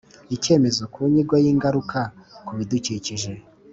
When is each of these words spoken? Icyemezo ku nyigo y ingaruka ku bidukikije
Icyemezo 0.35 0.81
ku 0.93 0.99
nyigo 1.11 1.35
y 1.43 1.45
ingaruka 1.51 1.99
ku 2.45 2.51
bidukikije 2.57 3.31